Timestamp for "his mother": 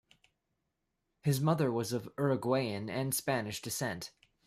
1.21-1.71